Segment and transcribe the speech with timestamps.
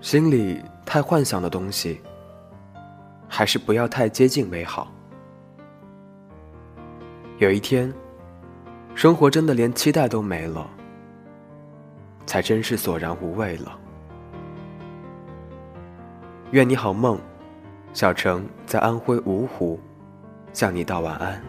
[0.00, 2.00] 心里太幻想的东西，
[3.28, 4.92] 还是不要太接近美好。
[7.38, 7.92] 有一天，
[8.94, 10.70] 生活真的连期待都没了，
[12.26, 13.76] 才真是索然无味了。
[16.52, 17.18] 愿你好梦，
[17.92, 19.80] 小城在安徽芜湖，
[20.52, 21.42] 向你道晚安。